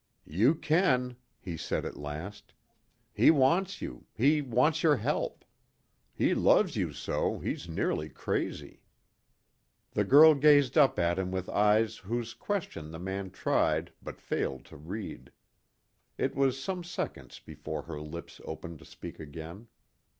[0.25, 2.55] "You can," he said at last.
[3.13, 5.45] "He wants you; he wants your help.
[6.11, 8.81] He loves you so, he's nearly crazy."
[9.91, 14.65] The girl gazed up at him with eyes whose question the man tried but failed
[14.73, 15.31] to read.
[16.17, 19.67] It was some seconds before her lips opened to speak again.